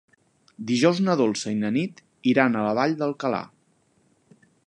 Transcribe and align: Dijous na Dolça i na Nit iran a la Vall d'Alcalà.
Dijous 0.69 1.01
na 1.07 1.15
Dolça 1.19 1.53
i 1.57 1.59
na 1.65 1.71
Nit 1.75 2.01
iran 2.33 2.57
a 2.61 2.65
la 2.67 2.73
Vall 2.79 2.97
d'Alcalà. 3.03 3.43